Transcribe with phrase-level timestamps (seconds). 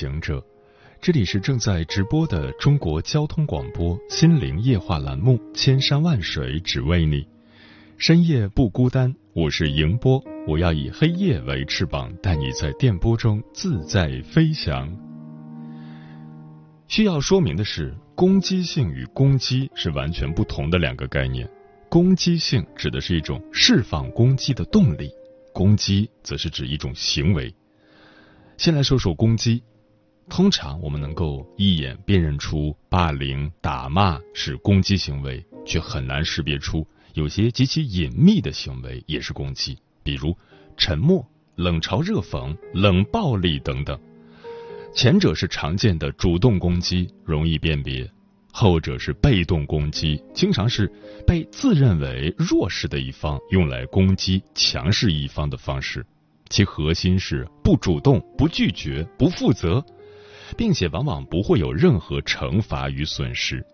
[0.00, 0.42] 行者，
[1.02, 7.16] 这里是正在直播的中国交通广播心灵夜话栏目《千山万水只为你》，
[7.98, 14.90] 深夜不孤单，我是迎波，我要以黑夜为翅膀，带你在电波中自在飞翔。
[16.88, 21.46] 需要说明的是，攻击性与攻击是完全不同的两个概念。
[21.90, 25.10] 攻击性指的是一种释放攻击的动力，
[25.52, 27.54] 攻击则是指一种行为。
[28.56, 29.62] 先来说说攻击。
[30.30, 40.34] 通常我们能够一眼辨认出霸凌、打骂是攻击行为，却很难识别出有些极其隐秘的行为也是攻击，比如
[40.76, 43.98] 沉默、冷嘲热讽、冷暴力等等。
[44.94, 48.06] 前者是常见的主动攻击，容易辨别；
[48.52, 50.90] 后者是被动攻击，经常是
[51.26, 56.06] 被自认为弱势的一方用来攻击强势一方的方式。
[56.48, 59.84] 其核心是不主动、不拒绝、不负责，
[60.56, 63.64] 并且往往不会有任何惩罚与损失。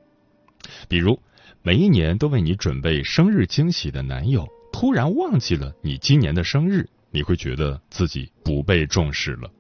[0.89, 1.21] 比如，
[1.63, 9.51] 每一年都为你准备生日惊喜的男友，突然忘记了你今年的生日，你会觉得自己不被重视了。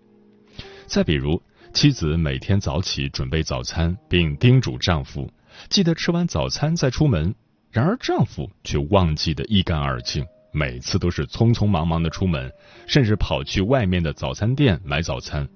[0.86, 5.30] 再比如，妻子每天早起准备早餐，并叮嘱丈夫
[5.68, 7.34] 记得吃完早餐再出门，
[7.70, 10.24] 然而丈夫却忘记得一干二净。
[10.52, 12.50] 每次都是匆匆忙忙的出门，
[12.86, 15.46] 甚至跑去外面的早餐店买早餐。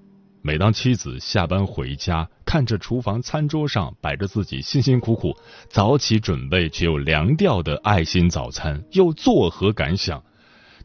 [0.42, 5.36] 每当妻子下班回家，看着厨房餐桌上摆着自己辛辛苦苦
[5.68, 10.22] 早起准备却又凉掉的爱心早餐，又作何感想？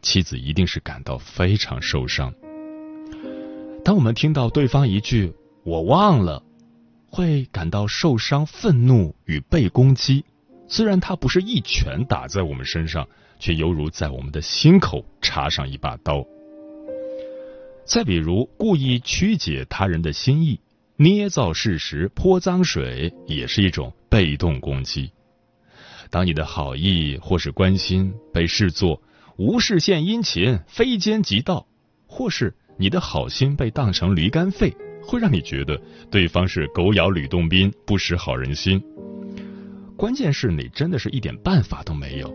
[0.02, 2.34] 妻子一定是感到非常受伤。
[3.84, 6.44] 当我们听到对方一句“我忘了”，
[7.10, 10.26] 会感到受伤、愤怒与被攻击。
[10.68, 13.08] 虽然他不是一拳打在我们身上。
[13.38, 16.26] 却犹如在我们的心口插上一把刀。
[17.86, 20.60] 再比如，故意曲解他人的心意、
[20.98, 25.12] 捏造事实、泼脏水，也是一种被动攻击。
[26.10, 29.02] 当你的好意或是关心被视作
[29.38, 31.68] 无事献殷勤、非奸即盗，
[32.08, 35.80] 或是你的好心被当成驴肝肺，会让你觉得
[36.10, 38.82] 对方是狗咬吕洞宾，不识好人心。
[39.96, 42.34] 关键是你真的是一点办法都没有。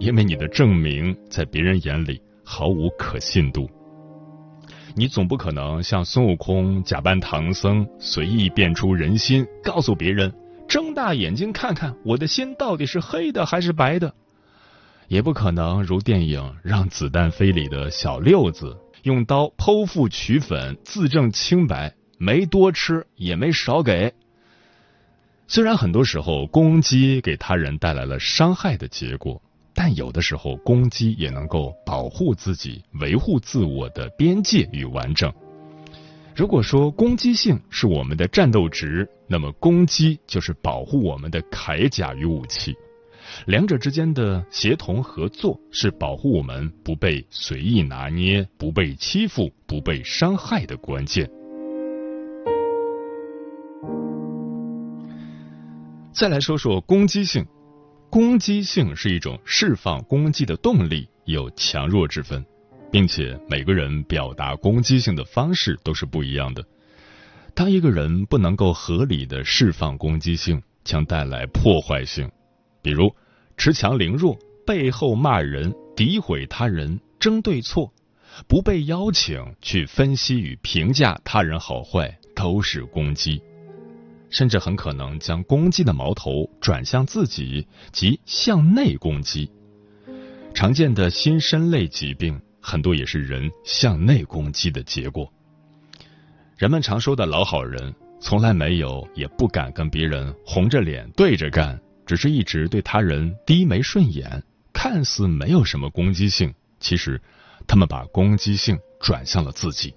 [0.00, 3.68] 因为你的证明在别人眼里毫无可信度，
[4.94, 10.32] 你总不可能像孙悟空假扮唐僧，随意变出人心，告诉别人
[10.68, 14.14] 睁大眼睛看看我的心到底是黑的还是白的，
[15.06, 24.14] 也不可能如电影《让子弹飞》里的小六子用刀剖腹取粉，自证清白，没多吃也没少给。
[25.46, 29.40] 虽然很多时候攻击给他人带来了伤害的结果。
[29.80, 35.32] 但有的时候，攻击也能够保护自己、维护自我的边界与完整。
[36.34, 42.74] 如果说攻击性是我们的战斗值，那么攻击就是保护我们的铠甲与武器。
[43.46, 51.30] 两者之间的协同合作，是保护我们不被随意拿捏、不被欺负、不被伤害的关键。
[56.10, 57.46] 再来说说攻击性。
[58.10, 62.42] 攻击性是一种释放攻击的动力，有强弱之分，
[62.90, 66.64] 并且每个人表达攻击性的方式都是不一样的。
[67.54, 72.30] 当一个人不能够合理的释放攻击性，将带来破坏性，
[72.80, 73.14] 比如
[73.58, 77.92] 恃强凌弱、背后骂人、诋毁他人、争对错、
[78.48, 83.42] 不被邀请去分析与评价他人好坏，都是攻击。
[84.30, 89.50] 甚至很可能将攻击的矛头转向自己，即向内攻击。
[90.54, 95.30] 常见的心身类疾病，很多也是人向内攻击的结果。
[96.56, 104.42] 人们常说的老好人，从来没有也不敢跟别人红着脸对着干，只是一直对他人低眉顺眼，
[104.72, 107.20] 看似没有什么攻击性，其实
[107.66, 109.94] 他们把攻击性转向了自己。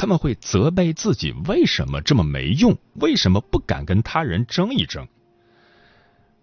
[0.00, 5.06] 他们会责备自己为什么这么没用，为什么不敢跟他人争一争？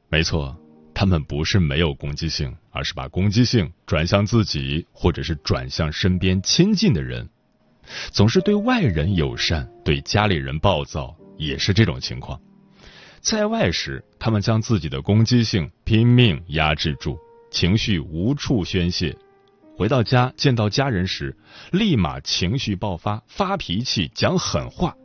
[0.09, 0.55] 没错，
[0.93, 7.27] 他们不是没有攻击性，而是把攻击性转向自己，或者是转向身边亲近的人。
[8.11, 12.39] 总是对外人友善，对家里人暴躁，也是这种情况。
[13.21, 17.17] 在外时，他们将自己的攻击性拼命压制住，
[17.49, 19.17] 情绪无处宣泄；
[19.77, 21.37] 回到家见到家人时，
[21.71, 24.95] 立马情绪爆发，发脾气，讲狠话。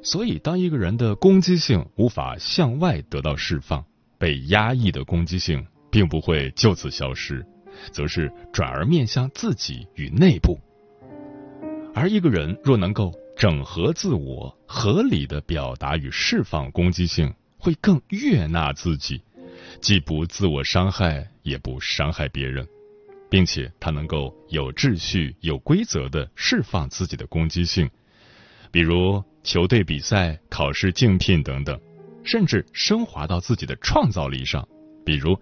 [0.00, 3.84] 所以，当一个人的攻击性无法向外得到释放，
[4.16, 7.44] 被压抑的攻击性并不会就此消失，
[7.90, 10.60] 则是转而面向自己与内部。
[11.96, 19.20] 而一个人若能够整合自我，合理的表达与释放攻击性，会更悦纳自己，
[19.80, 22.64] 既不自我伤害，也不伤害别人，
[23.28, 27.90] 并且他能够有秩序、有规则的释放自己的攻击性，
[28.70, 31.80] 比如球队比赛、考试竞聘等等，
[32.24, 34.66] 甚至升华到自己的创造力上，
[35.04, 35.38] 比如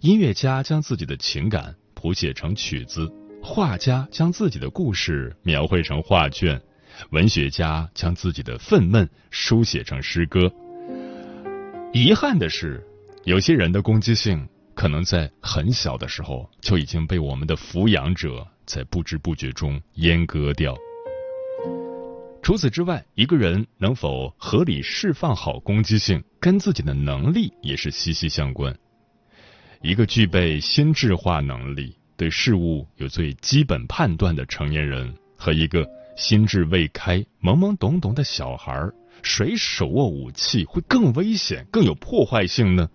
[0.00, 3.12] 音乐家将自己的情感谱写成曲子。
[3.40, 6.60] 画家将自己的故事描绘成画卷，
[7.10, 10.52] 文学家将自己的愤懑书写成诗歌。
[11.92, 12.84] 遗憾的是，
[13.24, 14.48] 有些人的攻击性
[14.78, 20.78] 可能在很小的时候就已经被我们的抚养者在不知不觉中阉割掉。
[22.44, 28.72] 除此之外，一个人能否合理释放好攻击性，跟自己的能力也是息息相关。
[29.82, 31.96] 一个具备心智化能力。
[32.16, 38.88] 对事物有最基本判断的成年人和一个心智未开、懵懵懂懂的小孩，
[39.24, 42.88] 谁手握武器会更危险、更有破坏性呢？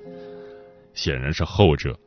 [0.93, 1.97] 显然是后者。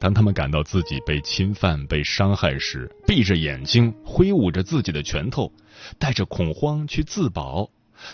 [0.00, 5.52] 当他们感到自己被侵犯、被伤害时，闭着眼睛挥舞着自己的拳头，
[5.98, 7.68] 带着恐慌去自保，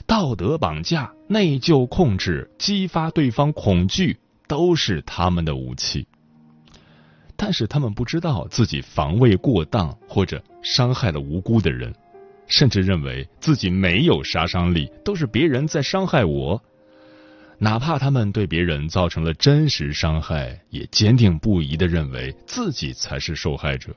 [0.07, 4.19] 道德绑架、内疚控制、激发对方恐惧，
[4.49, 6.07] 都是他们的武器。
[7.37, 11.95] 但是他们不知道自己防卫过当，或者伤害了无辜的人，
[12.47, 16.63] 甚至认为自己没有杀伤力，都是别人在伤害我。
[17.59, 23.95] 哪怕他们对别人造成了真实伤害，也坚定不移的认为自己才是受害者。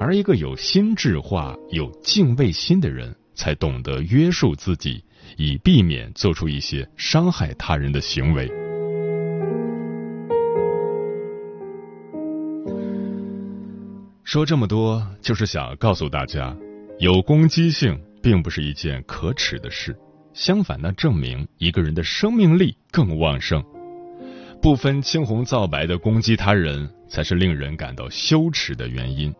[0.00, 5.04] 而一个有心智化、有敬畏心的人，才懂得约束自己，
[5.36, 8.50] 以避免做出一些伤害他人的行为。
[14.24, 16.56] 说这么多，就是想告诉大家，
[16.98, 19.94] 有攻击性并不是一件可耻的事，
[20.34, 23.62] 相反，那证明一个人的生命力更旺盛。
[24.60, 29.34] 不分青红皂白的攻击他人，才是令人感到羞耻的原因。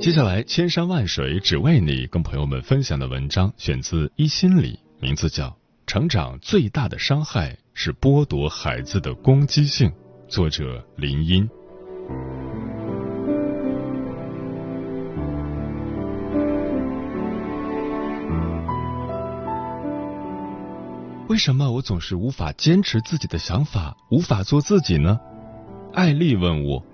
[0.00, 5.48] 接下来，千山万水只为你，跟朋友们分享的文章选自《一心理》，名字叫
[5.86, 9.88] 《成长最大的伤害是剥夺孩子的攻击性》，
[10.26, 11.48] 作者林音。
[21.30, 25.16] 为什么我总是无法坚持自己的想法，无法做自己呢？
[25.94, 26.84] 艾丽问我。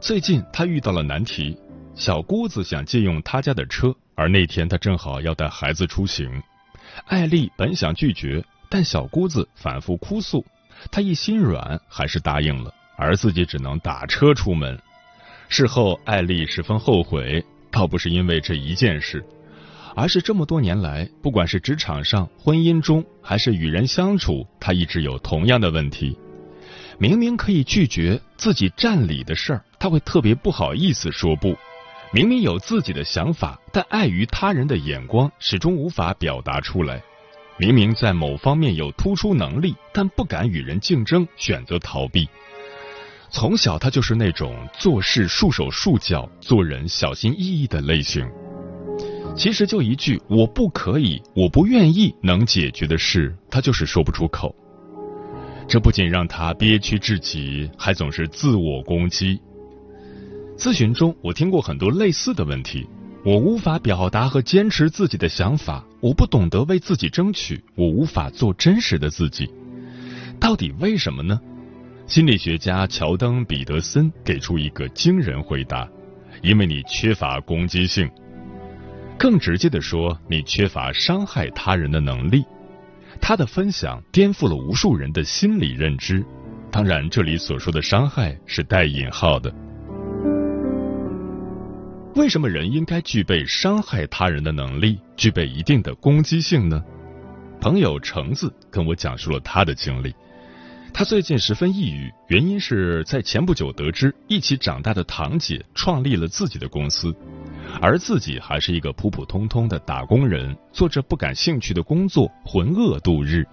[0.00, 1.54] 最近她遇到了难题，
[1.94, 6.42] 小姑子想借用她家的车，而那天她正好要带孩子出行。
[7.04, 10.42] 艾丽本想拒绝，但小姑子反复哭诉，
[10.90, 14.80] 她一心软，还是答应了，而自己只能打车出门。
[15.50, 19.22] 事后，艾丽十分后悔，倒不是因为这一件事。
[19.94, 26.16] 而是这么多年来，不管是职场上、婚姻中，还是与人相处，他一直有同样的问题。
[26.98, 31.54] 明明可以拒绝自己占理的事儿，他会特别不好意思说不；
[32.12, 36.98] 明明有自己的想法，但碍于他人的眼光，始终无法表达出来；
[37.58, 42.28] 明明在某方面有突出能力，但不敢与人竞争，选择逃避。
[43.30, 48.30] 从小，他就是那种做事束手束脚、做人小心翼翼的类型。
[49.34, 54.54] 其实就一句“我不可以，我不愿意”能解决的事，他就是说不出口。
[55.66, 59.40] 这不仅让他憋屈至极，还总是自我攻击。
[60.56, 62.86] 咨询中，我听过很多类似的问题：
[63.24, 69.48] 我无法表达和坚持自己的想法，我不懂得为自己争取，我无法做真实的自己。
[70.38, 71.40] 到底为什么呢？
[72.06, 75.88] 心理学家乔登·彼得森给出一个惊人回答：
[76.42, 78.10] 因为你缺乏攻击性。
[79.18, 82.44] 更直接的说，你缺乏伤害他人的能力。
[83.20, 86.24] 他的分享颠覆了无数人的心理认知。
[86.72, 89.54] 当然，这里所说的伤害是带引号的。
[92.16, 96.82] 为什么人应该具备伤害他人的能力，具备一定的攻击性呢？
[97.60, 100.12] 朋友橙子跟我讲述了他的经历。
[100.92, 107.14] 他最近十分抑郁，原因是在前不久得知一起长大的堂姐创立了自己的公司。
[107.80, 113.44] 而自己还是一个普普通通的打工人，做着不感兴趣的工作，浑噩度日。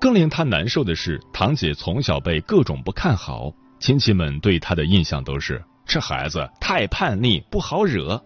[0.00, 8.20] 更令他难受的是，堂姐从小被各种不看好，亲戚们对她的印象都是这孩子太叛逆，不好惹。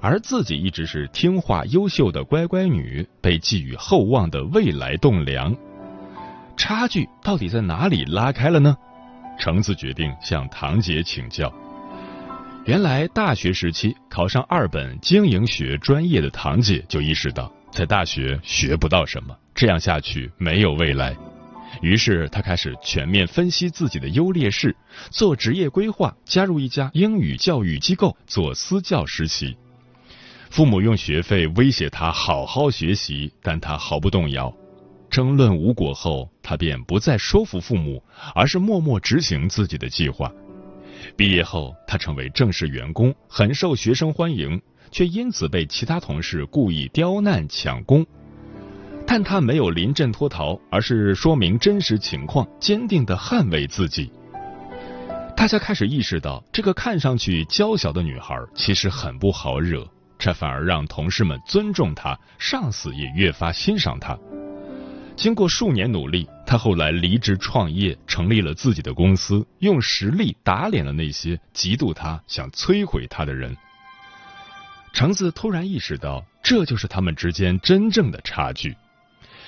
[0.00, 5.54] 而自己一直是听话优秀的乖乖女，被寄予厚望的未来栋梁。
[6.56, 8.76] 差距到底在哪里拉开了呢？
[9.38, 11.52] 橙子决定向堂姐请教。
[12.66, 19.36] 原来大学时期考上二本经营学专业的堂姐就意识到，在大学学不到什么。
[19.54, 21.16] 这样下去没有未来，
[21.80, 24.74] 于是他开始全面分析自己的优劣势，
[25.10, 29.56] 做职业规划，加入一家英语教育机构做私教实习。
[30.50, 34.52] 父母用学费威胁他好好学习，但他毫不动摇。
[35.08, 38.02] 争论无果后，他便不再说服父母，
[38.34, 40.32] 而是默默执行自己的计划。
[41.16, 44.60] 毕业后，他成为正式员工，很受学生欢迎，
[44.90, 48.04] 却因此被其他同事故意刁难抢功。
[49.06, 54.10] 但他没有临阵脱逃，而是说明真实情况，坚定的捍卫自己。
[55.36, 59.86] 大家开始意识到，这个看上去娇小的女孩其实很不好惹，
[60.18, 64.18] 这反而让同事们尊重她，上司也越发欣赏她。
[65.16, 73.56] 经过数年努力，他后来离职创业，成立了自己的公司，用实力打脸了那些嫉妒他、想摧毁他的人。
[74.92, 78.76] 橙子突然意识到，这就是他们之间真正的差距。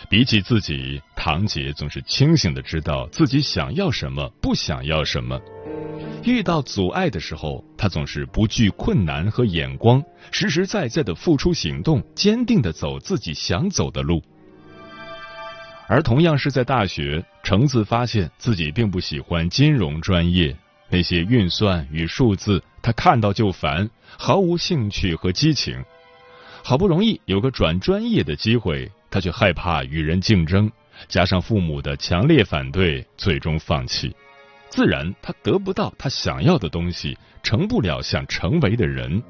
[0.08, 5.38] 比起自己，堂姐总是清醒的知道自己想要什么，不想要什么。
[6.24, 14.22] 遇到阻碍的时候，她总是不惧困难和眼光，实实在在的付出行动，坚定的走自己想走的路。
[15.88, 20.54] 而同样是在大学，橙子发现自己并不喜欢金融专业，
[20.90, 25.82] 那些运算与数字，他看到就烦，毫无兴趣和激情。
[26.62, 28.90] 好不容易有个转专业的机会。
[29.10, 30.70] 他却害怕与人竞争，
[31.08, 34.14] 加上父母的强烈反对，最终放弃。
[34.68, 39.22] 自然，他得不到他想要的东西，成不了想成为的人。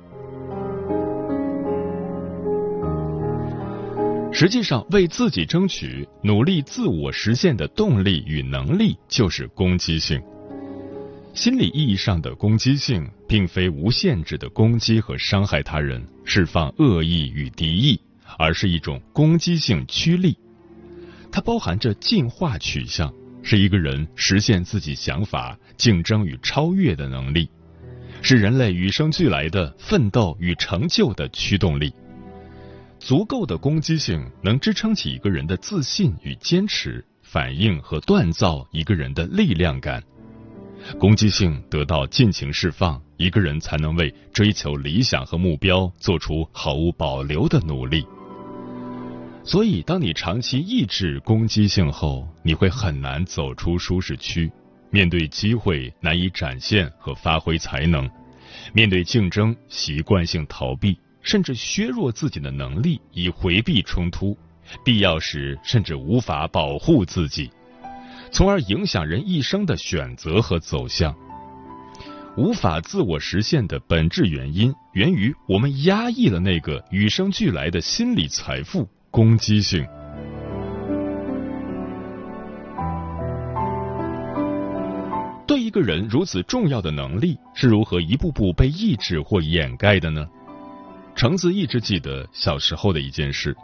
[4.32, 10.20] 实际上，为自己争取、努力自我实现的动力与能力，就是攻击性。
[11.34, 18.00] 心理意义上的攻击性，并非无限制的攻击和伤害他人，释放恶意与敌意。
[18.36, 20.36] 而是一种攻击性驱力，
[21.32, 27.48] 它包含着进化取向，是一个人实现自己想法、竞争与超越的能力，
[28.20, 31.92] 是人类与生俱来的奋斗与成就的驱动力。
[32.98, 40.02] 足够的攻击性能支撑起一个人的自信与坚持，反映和锻造一个人的力量感。
[40.98, 48.06] 攻击性得到尽情释放，一个人才能为追求理想和目标做出毫无保留的努力。
[49.44, 54.50] 所以，当你长期抑制攻击性后，你会很难走出舒适区。
[54.90, 58.06] 面对机会，难以展现和发挥才能；
[58.72, 64.36] 面对竞争，习惯性逃避，甚至削弱自己的能力以回避冲突。
[64.84, 67.50] 必要时，甚至无法保护自己，
[68.30, 71.14] 从而影响人一生的选择和走向。
[72.36, 78.88] 无法自我实现的本质原因，源于我们压抑了那个与生俱来的心理财富。
[79.10, 79.86] 攻击性。
[85.46, 90.28] 对一个人如此重要的能力，是如何一步步被抑制或掩盖的呢？
[91.18, 93.56] 橙子一直记得小时候的一件事：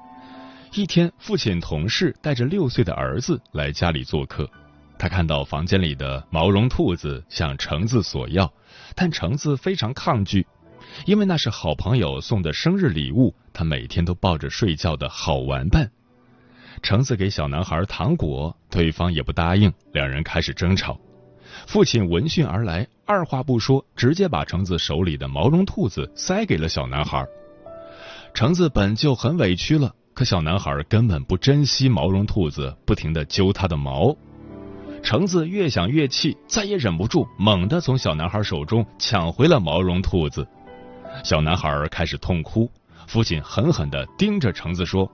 [0.72, 4.50] 一天，父亲同事带着六岁的儿子来家里做客，
[4.98, 8.52] 他看到房间里的毛绒兔子向橙子索要，
[8.96, 10.44] 但橙子非常抗拒。
[11.06, 15.88] 因为那是好朋友送的生日礼物，他每天都抱着睡觉的好玩伴。
[16.82, 20.98] 橙子给小男孩糖果，对方也不答应，两人开始争吵。
[21.68, 27.24] 父亲闻讯而来，二话不说，直接把橙子手里的毛绒兔子塞给了小男孩。
[28.34, 34.14] 橙子本就很委屈了，可小男孩根本不珍惜毛绒兔子，不停的揪他的毛。
[35.04, 40.44] 橙子越想越气，再也忍不住，猛地从小男孩手中抢回了毛绒兔子。
[41.22, 42.68] 小男孩开始痛哭，
[43.06, 45.08] 父亲狠狠的盯着橙子说：“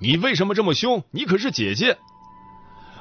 [0.00, 1.00] 你为什么这么凶？
[1.12, 1.96] 你可是姐姐。”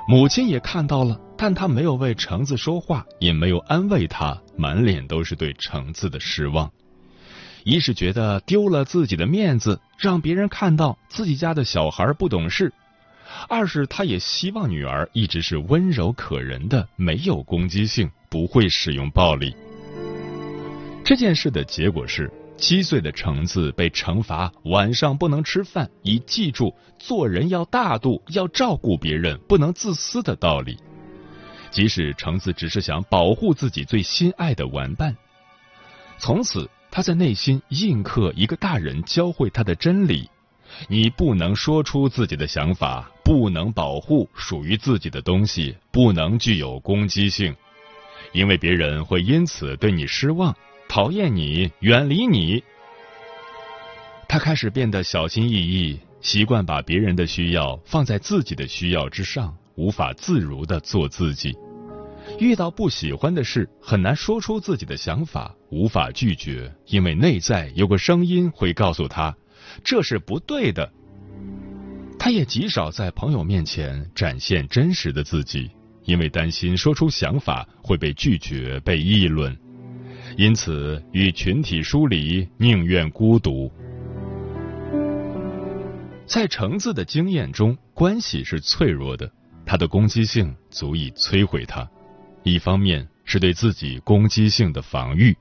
[0.08, 6.72] 母亲也看到了，但她没有为橙子说话，也没有安慰他，满脸都是对橙子的失望。
[7.68, 12.70] 一是觉得丢了自己的面子，让别人看到自己家的小孩不懂事；
[13.50, 19.54] 二是他也希望女儿一直是温柔可人的，没有攻击性，不会使用暴力。
[21.04, 30.78] 这件事的结果是，七岁的橙子被惩罚晚上不能吃饭，以记住做人要大度，要照顾别人，不能自私的道理。
[31.70, 35.14] 即使橙子只是想保护自己最心爱的玩伴，
[36.18, 40.28] 从此他在内心印刻一个大人教会他的真理：
[40.88, 47.56] 你不能说出自己的想法，不能保护属于自己的东西，不能具有攻击性，
[48.32, 50.56] 因为别人会因此对你失望。
[50.90, 52.64] 讨厌你，远离你。
[54.28, 61.56] 他开始变得小心翼翼，习惯把别人的需要放在自己的需要之上，无法自如的做自己。
[62.40, 69.36] 遇到不喜欢的事，很难说出自己的想法，无法拒绝，因为内在有个声音会告诉他
[69.84, 70.92] 这是不对的。
[72.20, 75.70] 他也极少在朋友面前展现真实的自己，
[76.04, 79.56] 因为担心说出想法会被拒绝、被议论。
[80.36, 83.72] 因此，与群体疏离，宁愿孤独。
[86.26, 89.32] 在橙子的经验中，关系是脆弱的，
[89.66, 91.90] 他的攻击性足以摧毁他。
[92.48, 95.38] 一方面是对自己攻击性的防御，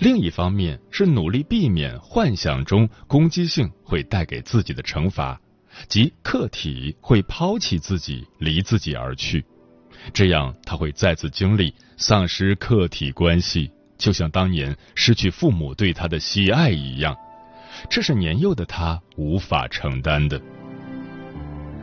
[0.00, 5.40] 另一方面是努力避免幻想中攻击性会带给自己的惩罚，
[5.88, 9.44] 即客体会抛弃自己，离自己而去。
[10.12, 13.70] 这样，他会再次经历丧失客体关系。
[13.98, 17.16] 就像当年失去父母对他的喜爱一样，
[17.88, 20.40] 这是年幼的他无法承担的。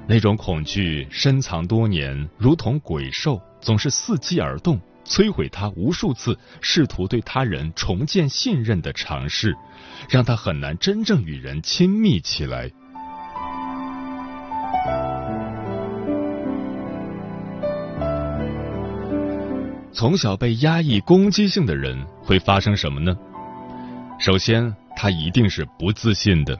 [0.06, 9.56] 那种恐惧深藏多年，如同鬼兽，总是伺机而动，摧毁他无数次试图对他人重建信任的尝试，
[10.10, 12.70] 让他很难真正与人亲密起来。
[19.94, 23.16] 从小被压抑攻击性的人会发生什么呢？
[24.20, 26.60] 首先，他一定是不自信的，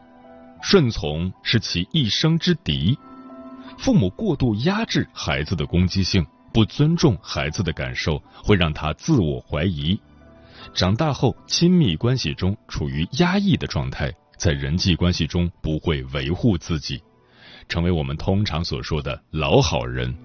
[0.62, 2.98] 顺从是其一生之敌。
[3.84, 10.00] 父母过度压制孩子的攻击性，不尊重孩子的感受，会让他自我怀疑。
[10.74, 17.04] 长大后，亲密关系中处于压抑的状态，在人际关系中不会维护自己，
[17.68, 20.16] 成为我们通常所说的老好人。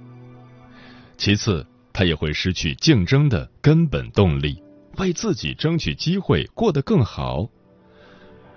[1.17, 1.67] 其次。
[1.91, 4.63] 他也会失去竞争的根本动力，
[4.99, 7.49] 为自己争取机会，过得更好。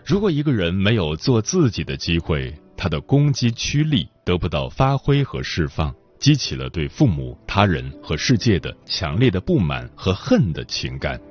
[0.05, 11.21] 如果一个人没有做自己的机会，他的攻击驱力得不到发挥和释放，激起了对父母、他人和世界的强烈的不满和恨的情感，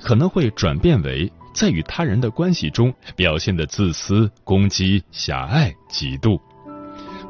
[0.00, 6.40] 可能会转变为在与他人的关系中表现的自私、攻击、狭隘、嫉妒，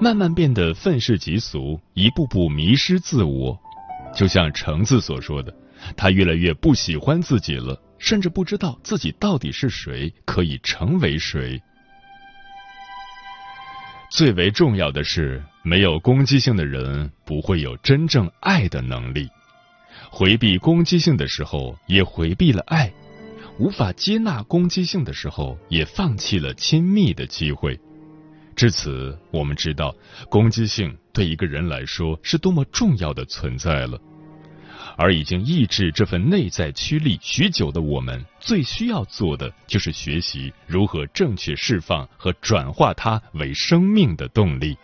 [0.00, 3.58] 慢慢变得愤世嫉俗，一步步迷失自我。
[4.14, 5.52] 就像橙子所说的，
[5.96, 11.60] 他越来越不喜欢自己了，甚至不知道自己到底是谁，可以成为谁。
[14.10, 19.28] 最为重要的是，没有攻击性的人不会有真正爱的能力。
[20.10, 22.90] 回避攻击性的时候，也回避了爱；
[23.58, 27.78] 无法接纳攻击性的时候，也放弃了亲密的机会。
[28.56, 29.94] 至此，我们知道
[30.30, 34.00] 攻击性对一个人来说是多么重要的存在了。
[34.98, 44.76] 而已经抑制这份内在驱力许久的我们，最需要做的就是学习如何正确释放和转化它为生命的动力。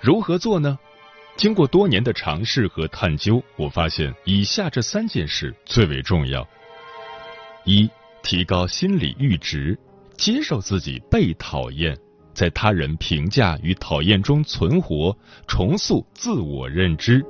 [0.00, 0.78] 如何做呢？
[1.36, 6.48] 经过多年的尝试和探究，我发现以下这三件事最为重要：
[7.64, 7.88] 一。
[8.24, 9.76] 提高心理阈值，
[10.16, 11.98] 接受自己被讨厌，
[12.34, 15.16] 在他人评价与讨厌中存活，
[15.46, 17.24] 重塑自我认知。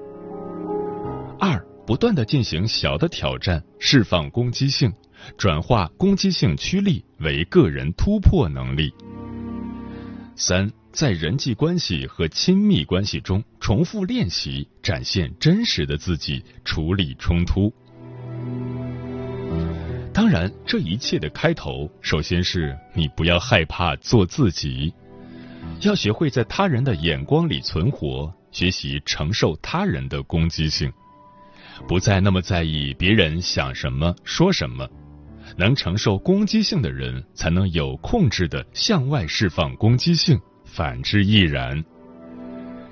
[1.39, 4.93] 二，不断的进行小的挑战，释放攻击性，
[5.37, 8.93] 转化攻击性驱力为个人突破能力。
[10.37, 17.73] 三，在人际关系和亲密关系中重复练习，展现真实的自己，处理冲突。
[20.23, 24.95] 当然，这一切的开头，首先是你不要害怕做自己，
[25.81, 30.93] 要学会在他人的眼光里存活，学习承受他人的攻击性，
[31.89, 34.89] 不再那么在意别人想什么说什么。
[35.57, 41.85] 能承受攻击性的人，才能有控制的向外释放攻击性，反之亦然。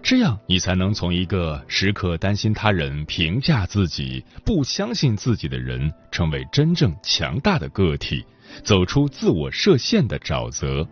[0.02, 8.24] 这样，你才能从一个时刻担心他人评价自己、不相信自己的人，成为真正强大的个体，
[8.64, 10.86] 走出自我设限的沼泽。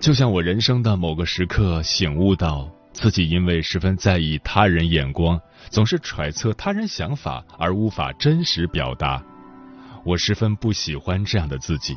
[0.00, 9.22] 就像我人生的某个时刻醒悟到，自己因为十分在意他人眼光，总是揣测他人想法而无法真实表达。
[10.04, 11.96] 我十分不喜欢这样的自己。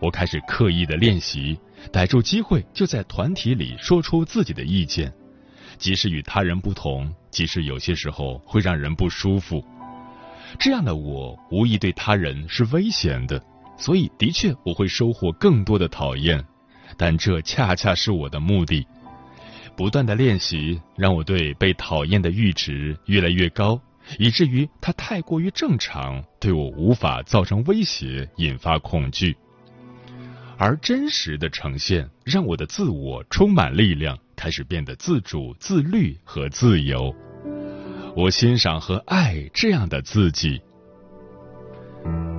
[0.00, 1.58] 我开始刻意的练习，
[1.92, 5.12] 逮住机会就在团体里说出自己的意见，
[5.76, 9.64] 即使与他人不同，即使有些时候会让人不舒服。
[10.58, 13.42] 这样的我无疑对他人是危险的，
[13.76, 16.42] 所以的确我会收获更多的讨厌，
[16.96, 18.86] 但这恰恰是我的目的。
[19.76, 23.80] 不断的练习让我对被讨厌的阈值越来越高，
[24.18, 29.36] 以至于它太过于正常，对我无法造成威胁，引发恐惧。
[30.58, 37.14] 而真实的呈现让我的自我充满力量，开始变得自主、自律和自由。
[38.16, 40.60] 我欣赏和爱这样的自己，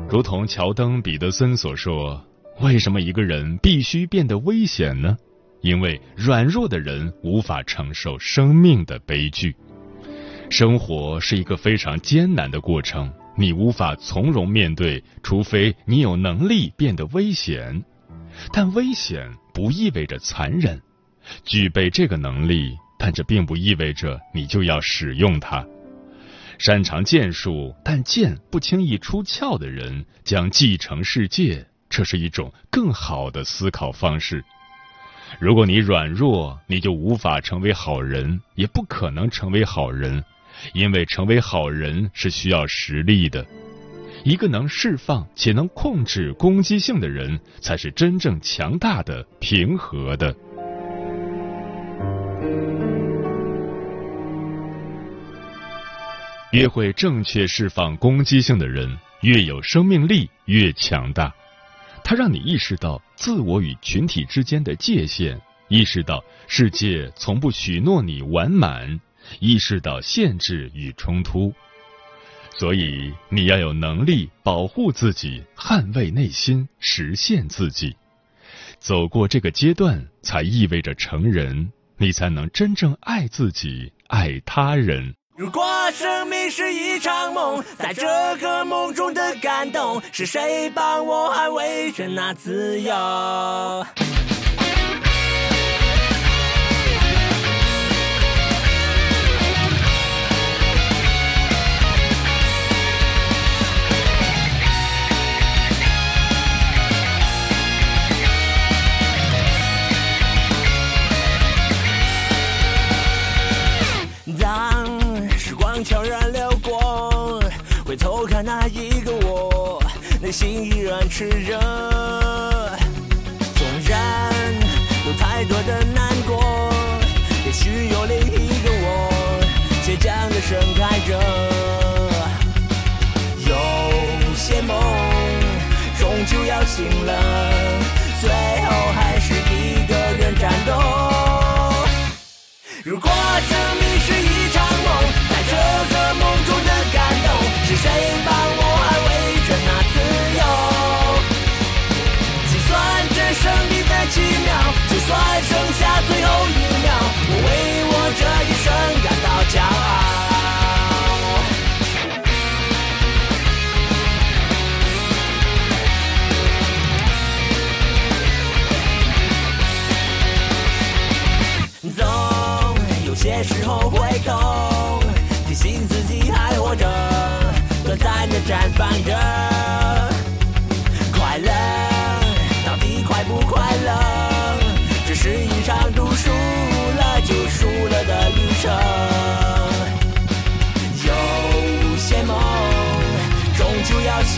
[0.10, 2.22] 如同乔登·彼得森所说
[2.60, 5.18] ：“为什么一个人必须变得危险呢？”
[5.62, 9.56] 因为软弱的人无法承受生命的悲剧，
[10.50, 17.82] 生活是一个非常艰难的过程，你无法从容面对，除非你有能力变得危险。
[18.52, 20.82] 但危险不意味着残忍，
[21.44, 25.66] 具备这个能力，但这并不意味着你就要使用它。
[26.58, 34.44] 擅长剑术，但剑不轻易出鞘的人将继承世界，这是一种更好的思考方式。
[35.40, 40.24] 如果你软弱，你就无法成为好人，也不可能成为好人，
[40.74, 43.46] 因为成为好人是需要实力的。
[44.24, 50.36] 一个能释放且能控制攻击性的人，才是真正强大的、平和的。
[56.52, 61.34] 越会正确释放攻击性的人，越有生命力，越强大。
[62.04, 69.00] 它让你意识到自我与群体之间的界限，意识到世界从不许诺你完满，
[69.40, 71.54] 意识到限制与冲突。
[72.60, 77.96] 所以你要有能力保护自己，捍卫内心，实现自己。
[78.80, 85.16] 走过这个阶段，才意味着成人，你才能真正爱自己，爱他人。
[85.38, 88.06] 如果生命是一场梦，在这
[88.42, 92.92] 个梦中的感动，是谁帮我捍卫着那自由？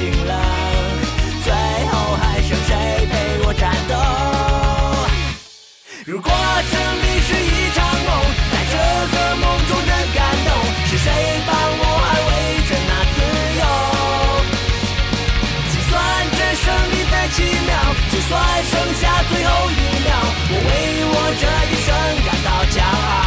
[0.01, 0.33] 醒了，
[1.43, 1.53] 最
[1.91, 2.71] 后还剩谁
[3.05, 3.13] 陪
[3.45, 3.93] 我战斗？
[6.07, 8.09] 如果胜利是一场梦，
[8.51, 8.75] 在这
[9.13, 10.49] 个梦中的感动，
[10.89, 11.05] 是谁
[11.45, 12.29] 帮我捍卫
[12.65, 13.15] 着那自
[13.61, 13.63] 由？
[15.69, 15.93] 就算
[16.33, 17.37] 这胜利再奇
[17.67, 17.69] 妙，
[18.11, 18.29] 就算
[18.71, 20.09] 剩下最后一秒，
[20.49, 20.69] 我为
[21.13, 21.87] 我这一生
[22.25, 23.20] 感到骄傲。